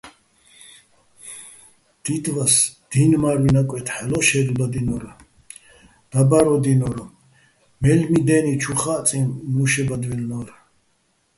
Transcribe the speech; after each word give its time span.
დიდო́ვას 2.03 2.55
დი́ნ 2.89 3.11
მა́რუჲჼ 3.21 3.51
ნაკვეთ 3.55 3.87
ჰ̦ალო̆ 3.95 4.25
შე́გლბადჲნო́რ, 4.27 5.03
დაბა́რადჲინო́რ, 6.11 6.97
მელ'მი 7.81 8.19
დენი 8.27 8.53
ჩუ 8.61 8.73
ხაჸწიჼ 8.81 9.19
მუშებადვაჲლნო́რ. 9.53 10.47